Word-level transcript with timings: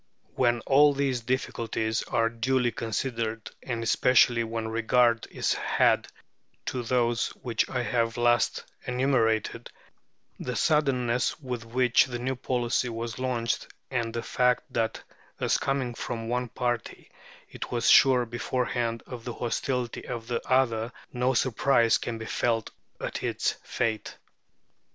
When 0.33 0.61
all 0.61 0.93
these 0.95 1.21
difficulties 1.21 2.01
are 2.01 2.27
duly 2.27 2.71
considered, 2.71 3.51
and 3.61 3.83
especially 3.83 4.43
when 4.43 4.67
regard 4.67 5.27
is 5.29 5.53
had 5.53 6.07
to 6.65 6.81
those 6.81 7.27
which 7.43 7.69
I 7.69 7.83
have 7.83 8.17
last 8.17 8.63
enumerated, 8.87 9.69
the 10.39 10.55
suddenness 10.55 11.39
with 11.39 11.65
which 11.65 12.05
the 12.05 12.17
new 12.17 12.35
policy 12.35 12.89
was 12.89 13.19
launched, 13.19 13.67
and 13.91 14.11
the 14.11 14.23
fact 14.23 14.73
that 14.73 15.03
as 15.39 15.59
coming 15.59 15.93
from 15.93 16.27
one 16.27 16.47
party 16.49 17.11
it 17.51 17.69
was 17.71 17.87
sure 17.87 18.25
beforehand 18.25 19.03
of 19.05 19.23
the 19.23 19.33
hostility 19.33 20.07
of 20.07 20.25
the 20.25 20.41
other, 20.51 20.91
no 21.13 21.35
surprise 21.35 21.99
can 21.99 22.17
be 22.17 22.25
felt 22.25 22.71
at 22.99 23.21
its 23.21 23.51
fate. 23.61 24.17